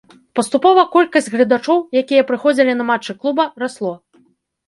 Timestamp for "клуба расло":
3.25-3.93